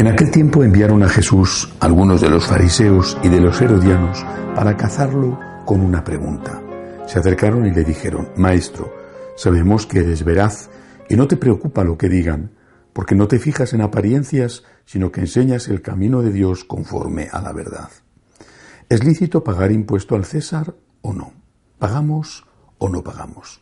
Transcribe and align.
En 0.00 0.08
aquel 0.08 0.30
tiempo 0.30 0.64
enviaron 0.64 1.02
a 1.02 1.10
Jesús 1.10 1.70
algunos 1.78 2.22
de 2.22 2.30
los 2.30 2.46
fariseos 2.46 3.18
y 3.22 3.28
de 3.28 3.38
los 3.38 3.60
herodianos 3.60 4.24
para 4.54 4.74
cazarlo 4.74 5.38
con 5.66 5.82
una 5.82 6.02
pregunta. 6.02 6.62
Se 7.06 7.18
acercaron 7.18 7.66
y 7.66 7.70
le 7.70 7.84
dijeron, 7.84 8.30
Maestro, 8.34 8.94
sabemos 9.36 9.84
que 9.84 9.98
eres 9.98 10.24
veraz 10.24 10.70
y 11.10 11.16
no 11.16 11.28
te 11.28 11.36
preocupa 11.36 11.84
lo 11.84 11.98
que 11.98 12.08
digan, 12.08 12.52
porque 12.94 13.14
no 13.14 13.28
te 13.28 13.38
fijas 13.38 13.74
en 13.74 13.82
apariencias, 13.82 14.64
sino 14.86 15.12
que 15.12 15.20
enseñas 15.20 15.68
el 15.68 15.82
camino 15.82 16.22
de 16.22 16.32
Dios 16.32 16.64
conforme 16.64 17.28
a 17.30 17.42
la 17.42 17.52
verdad. 17.52 17.90
¿Es 18.88 19.04
lícito 19.04 19.44
pagar 19.44 19.70
impuesto 19.70 20.14
al 20.16 20.24
César 20.24 20.74
o 21.02 21.12
no? 21.12 21.34
¿Pagamos 21.78 22.46
o 22.78 22.88
no 22.88 23.04
pagamos? 23.04 23.60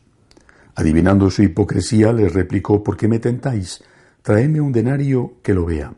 Adivinando 0.77 1.33
su 1.33 1.43
hipocresía, 1.43 2.13
les 2.13 2.33
replicó, 2.33 2.85
¿por 2.85 2.97
qué 2.97 3.09
me 3.09 3.19
tentáis? 3.19 3.83
Traeme 4.23 4.61
un 4.61 4.71
denario 4.71 5.33
que 5.43 5.53
lo 5.53 5.65
vea. 5.65 5.95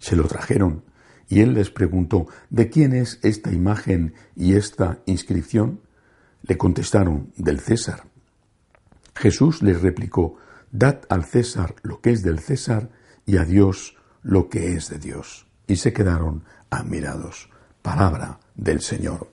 Se 0.00 0.16
lo 0.16 0.24
trajeron, 0.24 0.82
y 1.30 1.40
él 1.40 1.54
les 1.54 1.70
preguntó, 1.70 2.26
¿de 2.50 2.68
quién 2.68 2.92
es 2.92 3.20
esta 3.22 3.52
imagen 3.52 4.14
y 4.34 4.54
esta 4.56 4.98
inscripción? 5.06 5.80
Le 6.42 6.58
contestaron, 6.58 7.32
del 7.36 7.60
César. 7.60 8.02
Jesús 9.14 9.62
les 9.62 9.80
replicó, 9.80 10.36
Dad 10.72 11.02
al 11.08 11.24
César 11.24 11.76
lo 11.82 12.00
que 12.00 12.10
es 12.10 12.22
del 12.22 12.40
César 12.40 12.90
y 13.26 13.36
a 13.36 13.44
Dios 13.44 13.96
lo 14.22 14.48
que 14.48 14.74
es 14.74 14.88
de 14.88 14.98
Dios. 14.98 15.46
Y 15.68 15.76
se 15.76 15.92
quedaron 15.92 16.42
admirados. 16.68 17.48
Palabra 17.80 18.40
del 18.56 18.80
Señor. 18.80 19.28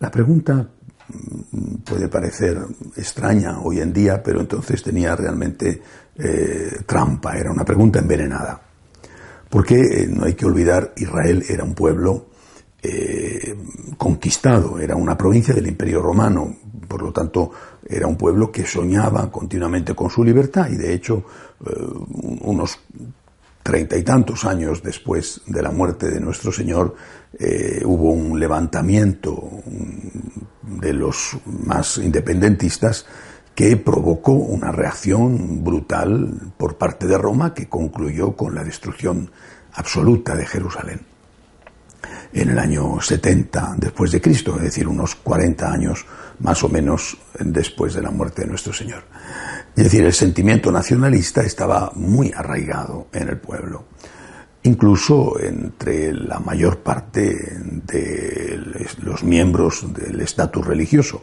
La 0.00 0.10
pregunta 0.10 0.68
mm, 1.08 1.76
puede 1.76 2.08
parecer 2.08 2.58
extraña 2.94 3.58
hoy 3.60 3.80
en 3.80 3.92
día, 3.92 4.22
pero 4.22 4.40
entonces 4.40 4.82
tenía 4.82 5.16
realmente 5.16 5.80
eh, 6.16 6.82
trampa, 6.84 7.38
era 7.38 7.50
una 7.50 7.64
pregunta 7.64 8.00
envenenada. 8.00 8.71
Porque 9.52 9.74
eh, 9.74 10.06
no 10.08 10.24
hay 10.24 10.32
que 10.32 10.46
olvidar, 10.46 10.94
Israel 10.96 11.44
era 11.46 11.62
un 11.62 11.74
pueblo 11.74 12.28
eh, 12.82 13.54
conquistado, 13.98 14.78
era 14.78 14.96
una 14.96 15.18
provincia 15.18 15.52
del 15.52 15.66
Imperio 15.66 16.00
Romano, 16.00 16.56
por 16.88 17.02
lo 17.02 17.12
tanto 17.12 17.50
era 17.86 18.06
un 18.06 18.16
pueblo 18.16 18.50
que 18.50 18.64
soñaba 18.64 19.30
continuamente 19.30 19.94
con 19.94 20.08
su 20.08 20.24
libertad 20.24 20.70
y 20.70 20.76
de 20.76 20.94
hecho 20.94 21.24
unos 22.40 22.78
treinta 23.62 23.96
y 23.98 24.02
tantos 24.02 24.46
años 24.46 24.82
después 24.82 25.42
de 25.46 25.62
la 25.62 25.70
muerte 25.70 26.10
de 26.10 26.18
nuestro 26.18 26.50
Señor, 26.50 26.96
eh, 27.38 27.82
hubo 27.84 28.10
un 28.10 28.40
levantamiento 28.40 29.50
de 30.62 30.92
los 30.94 31.36
más 31.44 31.98
independentistas 31.98 33.04
que 33.54 33.76
provocó 33.76 34.32
una 34.32 34.72
reacción 34.72 35.62
brutal 35.62 36.52
por 36.56 36.76
parte 36.76 37.06
de 37.06 37.18
Roma 37.18 37.54
que 37.54 37.68
concluyó 37.68 38.34
con 38.34 38.54
la 38.54 38.64
destrucción 38.64 39.30
absoluta 39.74 40.34
de 40.34 40.46
Jerusalén. 40.46 41.00
En 42.32 42.48
el 42.48 42.58
año 42.58 43.00
70 43.00 43.74
después 43.76 44.10
de 44.10 44.20
Cristo, 44.20 44.56
es 44.56 44.62
decir, 44.62 44.88
unos 44.88 45.14
40 45.16 45.70
años 45.70 46.06
más 46.40 46.64
o 46.64 46.68
menos 46.68 47.18
después 47.38 47.94
de 47.94 48.02
la 48.02 48.10
muerte 48.10 48.42
de 48.42 48.48
nuestro 48.48 48.72
Señor. 48.72 49.04
Es 49.76 49.84
decir, 49.84 50.04
el 50.04 50.12
sentimiento 50.12 50.72
nacionalista 50.72 51.42
estaba 51.42 51.92
muy 51.94 52.32
arraigado 52.34 53.08
en 53.12 53.28
el 53.28 53.38
pueblo, 53.38 53.84
incluso 54.62 55.38
entre 55.40 56.12
la 56.12 56.40
mayor 56.40 56.78
parte 56.78 57.58
de 57.86 58.60
los 59.02 59.22
miembros 59.22 59.92
del 59.92 60.20
estatus 60.20 60.66
religioso, 60.66 61.22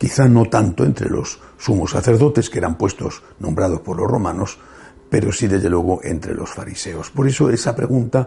quizá 0.00 0.26
no 0.28 0.46
tanto 0.46 0.86
entre 0.86 1.10
los 1.10 1.38
sumos 1.58 1.90
sacerdotes 1.90 2.48
que 2.48 2.56
eran 2.56 2.78
puestos 2.78 3.22
nombrados 3.38 3.82
por 3.82 3.98
los 3.98 4.10
romanos, 4.10 4.58
pero 5.10 5.30
sí 5.30 5.46
desde 5.46 5.68
luego 5.68 6.00
entre 6.02 6.34
los 6.34 6.48
fariseos. 6.48 7.10
Por 7.10 7.28
eso 7.28 7.50
esa 7.50 7.76
pregunta 7.76 8.26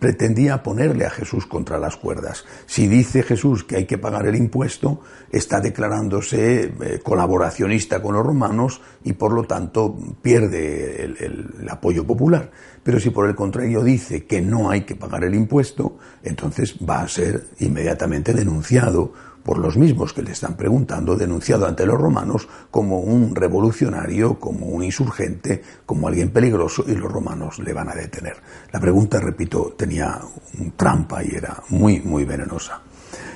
pretendía 0.00 0.62
ponerle 0.62 1.04
a 1.04 1.10
Jesús 1.10 1.44
contra 1.44 1.76
las 1.76 1.96
cuerdas. 1.98 2.46
Si 2.64 2.88
dice 2.88 3.22
Jesús 3.22 3.64
que 3.64 3.76
hay 3.76 3.84
que 3.84 3.98
pagar 3.98 4.26
el 4.26 4.36
impuesto, 4.36 5.02
está 5.30 5.60
declarándose 5.60 6.72
eh, 6.80 7.00
colaboracionista 7.02 8.00
con 8.00 8.14
los 8.14 8.24
romanos 8.24 8.80
y 9.04 9.12
por 9.12 9.32
lo 9.32 9.44
tanto 9.44 9.94
pierde 10.22 11.04
el 11.04 11.68
apoyo 11.68 12.06
popular. 12.06 12.50
Pero 12.82 12.98
si 12.98 13.10
por 13.10 13.28
el 13.28 13.34
contrario 13.34 13.82
dice 13.84 14.24
que 14.24 14.40
no 14.40 14.70
hay 14.70 14.82
que 14.86 14.96
pagar 14.96 15.22
el 15.24 15.34
impuesto, 15.34 15.98
entonces 16.22 16.76
va 16.88 17.02
a 17.02 17.08
ser 17.08 17.48
inmediatamente 17.58 18.32
denunciado 18.32 19.12
por 19.48 19.56
los 19.56 19.78
mismos 19.78 20.12
que 20.12 20.20
le 20.22 20.32
están 20.32 20.58
preguntando, 20.58 21.16
denunciado 21.16 21.64
ante 21.64 21.86
los 21.86 21.98
romanos 21.98 22.46
como 22.70 23.00
un 23.00 23.34
revolucionario, 23.34 24.38
como 24.38 24.66
un 24.66 24.84
insurgente, 24.84 25.62
como 25.86 26.06
alguien 26.06 26.28
peligroso 26.28 26.84
y 26.86 26.94
los 26.94 27.10
romanos 27.10 27.58
le 27.58 27.72
van 27.72 27.88
a 27.88 27.94
detener. 27.94 28.36
La 28.70 28.78
pregunta, 28.78 29.18
repito, 29.18 29.74
tenía 29.74 30.20
un 30.58 30.72
trampa 30.72 31.24
y 31.24 31.34
era 31.34 31.62
muy, 31.70 32.00
muy 32.00 32.26
venenosa. 32.26 32.82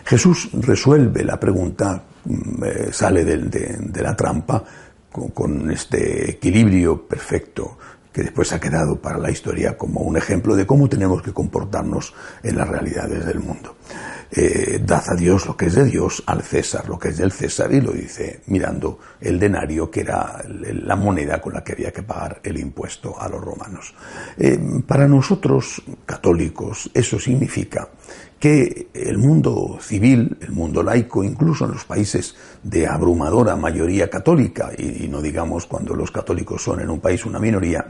Jesús 0.05 0.51
resuelve 0.53 1.25
la 1.25 1.41
pregunta, 1.41 2.05
mm, 2.27 2.63
eh, 2.63 2.89
sale 2.93 3.25
de, 3.25 4.03
la 4.03 4.15
trampa 4.15 4.63
con 5.33 5.71
este 5.71 6.33
equilibrio 6.33 7.09
perfecto 7.09 7.79
que 8.13 8.25
después 8.25 8.53
ha 8.53 8.61
quedado 8.61 8.97
para 9.01 9.17
la 9.17 9.31
historia 9.31 9.79
como 9.79 10.01
un 10.01 10.19
ejemplo 10.19 10.57
de 10.57 10.67
cómo 10.67 10.91
tenemos 10.91 11.23
que 11.23 11.33
comportarnos 11.33 12.13
en 12.43 12.59
las 12.59 12.69
realidades 12.69 13.25
del 13.25 13.41
mundo 13.41 13.77
eh, 14.35 14.81
dad 14.83 15.05
a 15.09 15.15
Dios 15.15 15.47
lo 15.47 15.57
que 15.57 15.67
es 15.67 15.75
de 15.75 15.85
Dios, 15.85 16.23
al 16.27 16.43
César 16.43 16.89
lo 16.89 16.99
que 16.99 17.11
es 17.11 17.19
del 17.19 17.33
César, 17.33 17.73
y 17.73 17.83
lo 17.83 17.93
dice 17.93 18.41
mirando 18.47 18.99
el 19.21 19.39
denario, 19.39 19.91
que 19.91 20.01
era 20.01 20.43
la 20.49 20.97
moneda 20.97 21.41
con 21.41 21.53
la 21.53 21.63
que 21.63 21.73
había 21.73 21.93
que 21.93 22.03
pagar 22.03 22.41
el 22.43 22.59
impuesto 22.59 23.21
a 23.21 23.29
los 23.29 23.43
romanos. 23.43 23.95
Eh, 24.39 24.59
para 24.87 25.07
nosotros, 25.07 25.83
católicos, 26.07 26.91
eso 26.95 27.19
significa 27.19 27.89
que 28.39 28.89
el 28.95 29.19
mundo 29.19 29.79
civil, 29.81 30.37
el 30.41 30.53
mundo 30.53 30.83
laico, 30.83 31.23
incluso 31.23 31.67
en 31.67 31.73
los 31.73 31.85
países 31.85 32.35
de 32.63 32.87
abrumadora 32.87 33.55
mayoría 33.55 34.09
católica, 34.09 34.71
y, 34.77 35.05
y 35.05 35.09
no 35.09 35.21
digamos 35.21 35.67
cuando 35.67 35.95
los 35.95 36.11
católicos 36.11 36.63
son 36.63 36.81
en 36.81 36.89
un 36.89 37.01
país 37.01 37.27
una 37.27 37.39
minoría, 37.39 37.87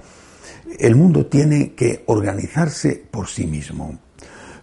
el 0.78 0.96
mundo 0.96 1.26
tiene 1.26 1.72
que 1.74 2.02
organizarse 2.06 3.02
por 3.10 3.28
sí 3.28 3.46
mismo 3.46 3.98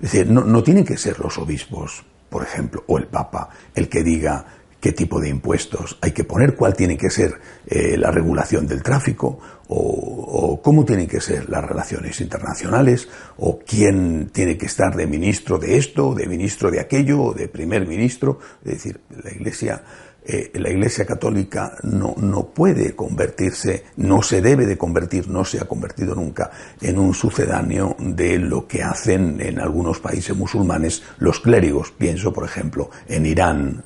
es 0.01 0.11
decir, 0.11 0.31
no, 0.31 0.63
tienen 0.63 0.85
que 0.85 0.97
ser 0.97 1.19
los 1.19 1.37
obispos, 1.37 2.03
por 2.29 2.43
ejemplo, 2.43 2.83
o 2.87 2.97
el 2.97 3.07
Papa, 3.07 3.49
el 3.75 3.89
que 3.89 4.03
diga 4.03 4.45
qué 4.79 4.93
tipo 4.93 5.19
de 5.19 5.27
impuestos 5.27 5.97
hay 6.01 6.11
que 6.11 6.23
poner, 6.23 6.55
cuál 6.55 6.73
tiene 6.73 6.97
que 6.97 7.09
ser 7.09 7.33
eh, 7.67 7.97
la 7.97 8.11
regulación 8.11 8.65
del 8.65 8.81
tráfico, 8.81 9.39
o, 9.67 10.61
cómo 10.63 10.85
tienen 10.85 11.07
que 11.07 11.21
ser 11.21 11.49
las 11.49 11.63
relaciones 11.63 12.21
internacionales, 12.21 13.09
o 13.37 13.59
quién 13.59 14.29
tiene 14.31 14.57
que 14.57 14.65
estar 14.65 14.95
de 14.95 15.05
ministro 15.05 15.59
de 15.59 15.77
esto, 15.77 16.15
de 16.15 16.27
ministro 16.27 16.71
de 16.71 16.79
aquello, 16.79 17.21
o 17.21 17.33
de 17.33 17.47
primer 17.47 17.85
ministro. 17.85 18.39
Es 18.63 18.71
decir, 18.71 19.01
la 19.23 19.31
Iglesia 19.31 19.83
eh, 20.25 20.51
la 20.55 20.69
Iglesia 20.69 21.05
Católica 21.05 21.75
no, 21.83 22.15
no 22.17 22.47
puede 22.47 22.95
convertirse, 22.95 23.85
no 23.97 24.21
se 24.21 24.41
debe 24.41 24.65
de 24.65 24.77
convertir, 24.77 25.27
no 25.27 25.45
se 25.45 25.59
ha 25.59 25.65
convertido 25.65 26.13
nunca 26.15 26.51
en 26.81 26.99
un 26.99 27.13
sucedáneo 27.13 27.95
de 27.99 28.37
lo 28.37 28.67
que 28.67 28.83
hacen 28.83 29.41
en 29.41 29.59
algunos 29.59 29.99
países 29.99 30.35
musulmanes 30.35 31.03
los 31.17 31.39
clérigos. 31.39 31.91
Pienso, 31.91 32.33
por 32.33 32.45
ejemplo, 32.45 32.89
en 33.07 33.25
Irán. 33.25 33.83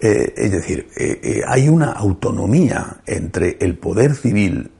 Eh, 0.00 0.32
es 0.36 0.52
decir, 0.52 0.88
eh, 0.96 1.42
hay 1.46 1.68
una 1.68 1.92
autonomía 1.92 3.00
entre 3.06 3.56
el 3.60 3.76
poder 3.76 4.14
civil 4.14 4.70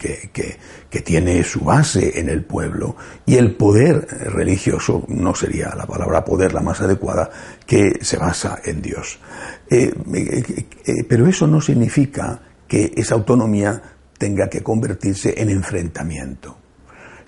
que, 0.00 0.58
que, 0.90 1.00
tiene 1.02 1.44
su 1.44 1.60
base 1.60 2.18
en 2.18 2.28
el 2.30 2.44
pueblo 2.44 2.96
y 3.26 3.36
el 3.36 3.54
poder 3.54 4.06
religioso, 4.32 5.04
no 5.08 5.34
sería 5.34 5.74
la 5.76 5.86
palabra 5.86 6.24
poder 6.24 6.54
la 6.54 6.62
más 6.62 6.80
adecuada, 6.80 7.30
que 7.66 7.98
se 8.00 8.16
basa 8.16 8.60
en 8.64 8.80
Dios. 8.80 9.20
Eh, 9.68 9.92
eh, 10.14 10.66
eh, 10.86 11.04
pero 11.06 11.26
eso 11.26 11.46
no 11.46 11.60
significa 11.60 12.40
que 12.66 12.92
esa 12.96 13.14
autonomía 13.14 13.82
tenga 14.16 14.48
que 14.48 14.62
convertirse 14.62 15.34
en 15.36 15.50
enfrentamiento, 15.50 16.56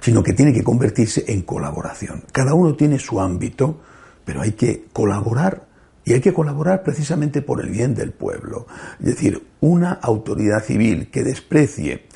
sino 0.00 0.22
que 0.22 0.32
tiene 0.32 0.52
que 0.52 0.64
convertirse 0.64 1.24
en 1.28 1.42
colaboración. 1.42 2.24
Cada 2.32 2.54
uno 2.54 2.74
tiene 2.74 2.98
su 2.98 3.20
ámbito, 3.20 3.80
pero 4.24 4.40
hay 4.40 4.52
que 4.52 4.86
colaborar 4.92 5.66
y 6.04 6.14
hay 6.14 6.20
que 6.20 6.32
colaborar 6.32 6.82
precisamente 6.82 7.42
por 7.42 7.62
el 7.62 7.70
bien 7.70 7.94
del 7.94 8.12
pueblo. 8.12 8.66
Es 8.98 9.06
decir, 9.06 9.46
una 9.60 9.92
autoridad 9.92 10.64
civil 10.64 11.10
que 11.10 11.22
desprecie 11.22 12.06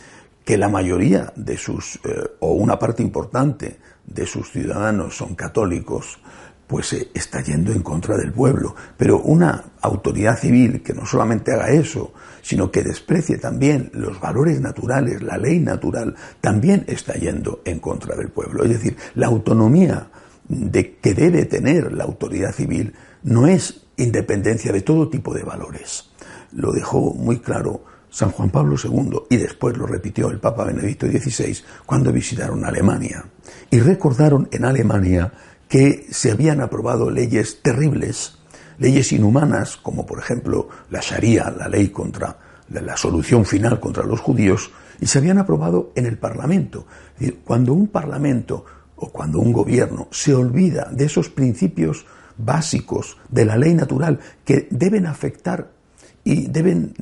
que 0.46 0.56
la 0.56 0.68
mayoría 0.68 1.32
de 1.34 1.58
sus, 1.58 1.98
o 2.38 2.52
una 2.52 2.78
parte 2.78 3.02
importante 3.02 3.80
de 4.06 4.26
sus 4.26 4.52
ciudadanos 4.52 5.16
son 5.16 5.34
católicos, 5.34 6.20
pues 6.68 6.92
eh, 6.92 7.10
está 7.14 7.42
yendo 7.42 7.72
en 7.72 7.82
contra 7.82 8.16
del 8.16 8.32
pueblo. 8.32 8.76
Pero 8.96 9.18
una 9.22 9.64
autoridad 9.80 10.38
civil 10.38 10.84
que 10.84 10.94
no 10.94 11.04
solamente 11.04 11.52
haga 11.52 11.70
eso, 11.70 12.14
sino 12.42 12.70
que 12.70 12.84
desprecie 12.84 13.38
también 13.38 13.90
los 13.92 14.20
valores 14.20 14.60
naturales, 14.60 15.20
la 15.20 15.36
ley 15.36 15.58
natural, 15.58 16.14
también 16.40 16.84
está 16.86 17.14
yendo 17.14 17.62
en 17.64 17.80
contra 17.80 18.14
del 18.14 18.30
pueblo. 18.30 18.62
Es 18.62 18.70
decir, 18.70 18.96
la 19.16 19.26
autonomía 19.26 20.10
de 20.48 20.94
que 20.98 21.12
debe 21.12 21.46
tener 21.46 21.92
la 21.92 22.04
autoridad 22.04 22.52
civil 22.52 22.94
no 23.24 23.48
es 23.48 23.88
independencia 23.96 24.70
de 24.70 24.82
todo 24.82 25.08
tipo 25.08 25.34
de 25.34 25.42
valores. 25.42 26.08
Lo 26.52 26.70
dejó 26.70 27.14
muy 27.14 27.40
claro 27.40 27.95
San 28.16 28.30
Juan 28.30 28.48
Pablo 28.48 28.76
II 28.82 29.26
y 29.28 29.36
después 29.36 29.76
lo 29.76 29.86
repitió 29.86 30.30
el 30.30 30.38
Papa 30.38 30.64
Benedicto 30.64 31.06
XVI 31.06 31.54
cuando 31.84 32.10
visitaron 32.10 32.64
Alemania. 32.64 33.26
Y 33.70 33.78
recordaron 33.80 34.48
en 34.52 34.64
Alemania 34.64 35.34
que 35.68 36.06
se 36.10 36.30
habían 36.30 36.62
aprobado 36.62 37.10
leyes 37.10 37.60
terribles, 37.60 38.38
leyes 38.78 39.12
inhumanas, 39.12 39.76
como 39.76 40.06
por 40.06 40.18
ejemplo 40.18 40.70
la 40.88 41.00
Sharia, 41.02 41.50
la 41.50 41.68
ley 41.68 41.90
contra 41.90 42.38
la 42.70 42.96
solución 42.96 43.44
final 43.44 43.80
contra 43.80 44.06
los 44.06 44.20
judíos, 44.20 44.70
y 44.98 45.08
se 45.08 45.18
habían 45.18 45.36
aprobado 45.36 45.92
en 45.94 46.06
el 46.06 46.16
Parlamento. 46.16 46.86
cuando 47.44 47.74
un 47.74 47.88
Parlamento 47.88 48.64
o 48.96 49.10
cuando 49.12 49.40
un 49.40 49.52
gobierno 49.52 50.08
se 50.10 50.34
olvida 50.34 50.88
de 50.90 51.04
esos 51.04 51.28
principios 51.28 52.06
básicos 52.38 53.18
de 53.28 53.44
la 53.44 53.58
ley 53.58 53.74
natural 53.74 54.20
que 54.42 54.68
deben 54.70 55.04
afectar 55.04 55.75
y 56.26 56.48
deben 56.48 56.92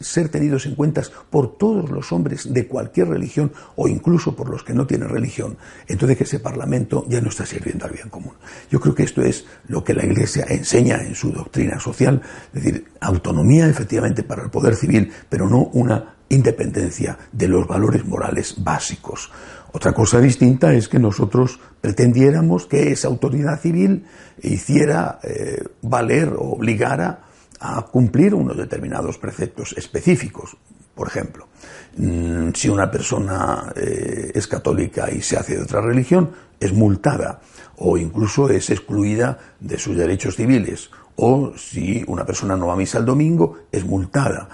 ser 0.00 0.28
tenidos 0.28 0.66
en 0.66 0.74
cuenta 0.74 1.02
por 1.30 1.56
todos 1.56 1.88
los 1.88 2.10
hombres 2.10 2.52
de 2.52 2.66
cualquier 2.66 3.08
religión 3.08 3.52
o 3.76 3.86
incluso 3.86 4.34
por 4.34 4.50
los 4.50 4.64
que 4.64 4.74
no 4.74 4.88
tienen 4.88 5.08
religión, 5.08 5.56
entonces 5.86 6.18
que 6.18 6.24
ese 6.24 6.40
Parlamento 6.40 7.06
ya 7.08 7.20
no 7.20 7.28
está 7.28 7.46
sirviendo 7.46 7.84
al 7.86 7.92
bien 7.92 8.08
común. 8.08 8.32
Yo 8.72 8.80
creo 8.80 8.92
que 8.92 9.04
esto 9.04 9.22
es 9.22 9.46
lo 9.68 9.84
que 9.84 9.94
la 9.94 10.04
Iglesia 10.04 10.44
enseña 10.48 11.00
en 11.00 11.14
su 11.14 11.30
doctrina 11.30 11.78
social, 11.78 12.20
es 12.52 12.64
decir, 12.64 12.86
autonomía 13.00 13.68
efectivamente 13.68 14.24
para 14.24 14.42
el 14.42 14.50
poder 14.50 14.74
civil, 14.74 15.12
pero 15.28 15.48
no 15.48 15.70
una 15.74 16.16
independencia 16.28 17.16
de 17.30 17.46
los 17.46 17.68
valores 17.68 18.04
morales 18.04 18.56
básicos. 18.58 19.30
Otra 19.70 19.92
cosa 19.92 20.20
distinta 20.20 20.74
es 20.74 20.88
que 20.88 20.98
nosotros 20.98 21.60
pretendiéramos 21.80 22.66
que 22.66 22.90
esa 22.90 23.06
autoridad 23.06 23.60
civil 23.60 24.06
hiciera 24.42 25.20
eh, 25.22 25.62
valer 25.82 26.30
o 26.36 26.54
obligara 26.54 27.27
a 27.60 27.82
cumplir 27.82 28.34
unos 28.34 28.56
determinados 28.56 29.18
preceptos 29.18 29.74
específicos. 29.76 30.56
Por 30.94 31.08
ejemplo, 31.08 31.48
mm, 31.96 32.50
si 32.54 32.68
una 32.68 32.90
persona 32.90 33.72
eh, 33.76 34.32
es 34.34 34.46
católica 34.46 35.10
y 35.10 35.22
se 35.22 35.36
hace 35.36 35.56
de 35.56 35.62
otra 35.62 35.80
religión, 35.80 36.30
es 36.58 36.72
multada 36.72 37.40
o 37.76 37.96
incluso 37.96 38.48
es 38.50 38.70
excluida 38.70 39.38
de 39.60 39.78
sus 39.78 39.96
derechos 39.96 40.36
civiles 40.36 40.90
o 41.20 41.52
si 41.56 42.04
una 42.06 42.24
persona 42.24 42.56
no 42.56 42.68
va 42.68 42.74
a 42.74 42.76
misa 42.76 42.98
el 42.98 43.04
domingo, 43.04 43.58
es 43.72 43.84
multada. 43.84 44.48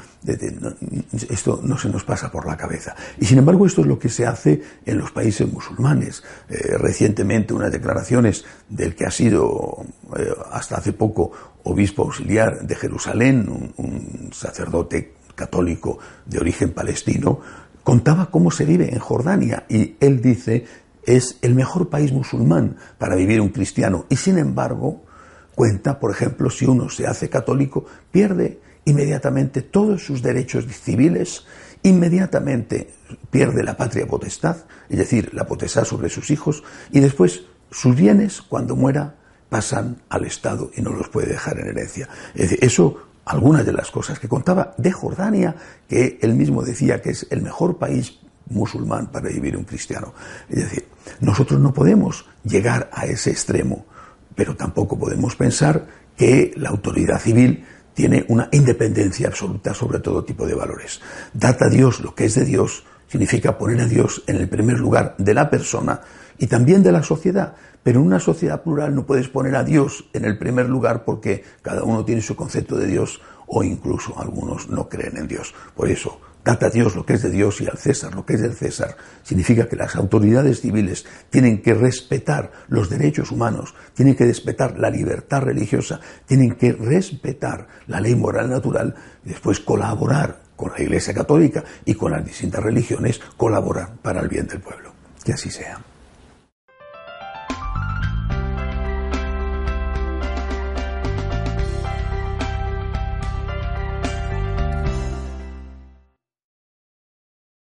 Esto 1.29 1.61
no 1.63 1.77
se 1.77 1.91
nos 1.91 2.05
pasa 2.05 2.33
por 2.33 2.47
la 2.47 2.57
cabeza. 2.57 2.97
Y 3.21 3.27
sin 3.27 3.37
embargo, 3.37 3.67
esto 3.67 3.83
es 3.83 3.87
lo 3.87 3.99
que 3.99 4.09
se 4.09 4.27
hace 4.27 4.63
en 4.87 4.97
los 4.97 5.11
países 5.11 5.51
musulmanes. 5.53 6.23
Eh, 6.49 6.79
recientemente, 6.79 7.53
unas 7.53 7.71
declaraciones 7.71 8.47
del 8.71 8.95
que 8.95 9.05
ha 9.05 9.11
sido 9.11 9.85
eh, 10.17 10.33
hasta 10.53 10.77
hace 10.79 10.95
poco 10.95 11.33
obispo 11.65 12.03
auxiliar 12.03 12.67
de 12.67 12.75
Jerusalén, 12.75 13.73
un, 13.77 14.31
sacerdote 14.33 15.15
católico 15.35 15.99
de 16.27 16.39
origen 16.39 16.73
palestino, 16.73 17.41
contaba 17.83 18.31
cómo 18.31 18.51
se 18.51 18.65
vive 18.65 18.93
en 18.93 18.99
Jordania 18.99 19.65
y 19.69 19.97
él 20.01 20.21
dice 20.21 20.65
es 21.05 21.39
el 21.43 21.55
mejor 21.55 21.91
país 21.91 22.13
musulmán 22.13 22.77
para 22.99 23.15
vivir 23.15 23.41
un 23.41 23.51
cristiano 23.51 24.07
y 24.09 24.17
sin 24.17 24.39
embargo 24.39 25.05
cuenta, 25.55 26.01
por 26.01 26.11
ejemplo, 26.11 26.51
si 26.51 26.67
uno 26.67 26.89
se 26.89 27.07
hace 27.07 27.29
católico, 27.29 27.85
pierde 28.11 28.61
inmediatamente 28.85 29.63
todos 29.63 30.05
sus 30.05 30.23
derechos 30.23 30.67
civiles, 30.67 31.45
inmediatamente 31.83 32.91
pierde 33.31 33.63
la 33.63 33.77
patria 33.77 34.07
potestad, 34.07 34.57
es 34.89 34.99
decir, 34.99 35.33
la 35.33 35.47
potestad 35.47 35.85
sobre 35.85 36.09
sus 36.09 36.31
hijos, 36.31 36.65
y 36.91 37.01
después 37.01 37.45
sus 37.71 37.95
bienes, 37.95 38.43
cuando 38.43 38.77
muera, 38.77 39.17
pasan 39.49 40.03
al 40.09 40.25
Estado 40.25 40.71
y 40.77 40.83
no 40.83 40.91
los 40.91 41.09
puede 41.09 41.29
dejar 41.29 41.59
en 41.59 41.69
herencia. 41.69 42.09
Es 42.35 42.51
decir, 42.51 42.59
eso, 42.63 43.09
algunas 43.25 43.65
de 43.65 43.73
las 43.73 43.91
cosas 43.91 44.19
que 44.19 44.29
contaba 44.29 44.75
de 44.77 44.93
Jordania, 44.93 45.55
que 45.89 46.19
él 46.23 46.35
mismo 46.35 46.63
decía 46.63 47.01
que 47.01 47.11
es 47.11 47.27
el 47.31 47.43
mejor 47.43 47.79
país 47.79 48.19
musulmán 48.51 49.11
para 49.11 49.29
vivir 49.29 49.57
un 49.57 49.65
cristiano. 49.65 50.13
Es 50.49 50.65
decir, 50.65 50.89
nosotros 51.21 51.61
no 51.61 51.73
podemos 51.73 52.27
llegar 52.45 52.91
a 52.93 53.07
ese 53.07 53.31
extremo 53.31 53.87
pero 54.35 54.57
tampoco 54.57 54.99
podemos 54.99 55.37
pensar 55.37 55.87
que 56.17 56.53
la 56.57 56.71
autoridad 56.71 57.21
civil 57.21 57.65
tiene 57.95 58.25
una 58.29 58.49
independencia 58.53 59.29
absoluta 59.29 59.75
sobre 59.75 60.01
todo 60.01 60.25
tipo 60.25 60.47
de 60.47 60.55
valores. 60.55 61.01
Dar 61.33 61.57
a 61.61 61.69
Dios 61.69 62.01
lo 62.01 62.15
que 62.15 62.25
es 62.25 62.35
de 62.35 62.45
Dios 62.45 62.85
significa 63.15 63.57
poner 63.57 63.81
a 63.81 63.87
Dios 63.87 64.25
en 64.27 64.35
el 64.35 64.49
primer 64.49 64.81
lugar 64.81 65.15
de 65.19 65.35
la 65.35 65.49
persona 65.49 66.01
y 66.37 66.49
también 66.49 66.83
de 66.83 66.91
la 66.91 67.05
sociedad. 67.05 67.55
Pero 67.81 68.01
en 68.01 68.07
una 68.07 68.19
sociedad 68.19 68.61
plural 68.61 68.93
no 68.93 69.07
puedes 69.07 69.29
poner 69.29 69.55
a 69.55 69.63
Dios 69.63 70.07
en 70.13 70.25
el 70.25 70.37
primer 70.37 70.69
lugar 70.69 71.05
porque 71.05 71.45
cada 71.63 71.85
uno 71.85 72.05
tiene 72.05 72.23
su 72.23 72.35
concepto 72.35 72.77
de 72.77 72.89
Dios 72.89 73.21
o 73.47 73.63
incluso 73.63 74.19
algunos 74.19 74.69
no 74.69 74.89
creen 74.89 75.17
en 75.17 75.29
Dios. 75.29 75.55
Por 75.77 75.89
eso, 75.89 76.21
Dad 76.45 76.65
a 76.65 76.71
Dios 76.71 76.97
lo 76.97 77.07
que 77.07 77.13
es 77.13 77.23
de 77.23 77.31
Dios 77.31 77.61
y 77.61 77.69
al 77.69 77.79
César 77.79 78.13
lo 78.17 78.27
que 78.27 78.35
es 78.35 78.43
del 78.43 78.55
César. 78.55 78.97
Significa 79.23 79.69
que 79.69 79.77
las 79.77 79.95
autoridades 79.95 80.61
civiles 80.61 81.07
tienen 81.31 81.63
que 81.63 81.73
respetar 81.73 82.51
los 82.67 82.91
derechos 82.91 83.31
humanos, 83.31 83.77
tienen 83.95 84.17
que 84.17 84.25
respetar 84.25 84.77
la 84.77 84.91
libertad 84.91 85.43
religiosa, 85.43 86.01
tienen 86.27 86.57
que 86.57 86.73
respetar 86.73 87.69
la 87.87 88.01
ley 88.01 88.17
moral 88.17 88.51
natural 88.51 88.97
y 89.25 89.29
después 89.29 89.61
colaborar 89.61 90.44
con 90.57 90.73
la 90.73 90.83
Iglesia 90.83 91.15
Católica 91.15 91.65
y 91.85 91.95
con 91.95 92.13
las 92.13 92.25
distintas 92.25 92.63
religiones, 92.63 93.21
colaborar 93.37 93.95
para 94.03 94.21
el 94.21 94.29
bien 94.29 94.47
del 94.47 94.61
pueblo. 94.61 94.93
Que 95.25 95.33
así 95.33 95.51
sea. 95.51 95.81